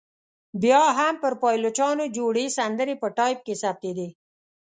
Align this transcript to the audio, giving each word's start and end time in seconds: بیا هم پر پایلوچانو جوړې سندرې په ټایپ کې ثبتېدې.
بیا 0.61 0.83
هم 0.97 1.13
پر 1.23 1.33
پایلوچانو 1.41 2.05
جوړې 2.17 2.45
سندرې 2.57 2.95
په 3.01 3.07
ټایپ 3.17 3.39
کې 3.45 3.53
ثبتېدې. 3.61 4.09